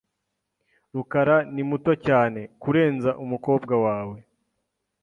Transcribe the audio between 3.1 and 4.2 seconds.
umukobwa wawe.